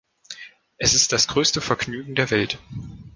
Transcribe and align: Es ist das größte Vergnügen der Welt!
Es 0.79 0.95
ist 0.95 1.11
das 1.11 1.27
größte 1.27 1.61
Vergnügen 1.61 2.15
der 2.15 2.31
Welt! 2.31 2.57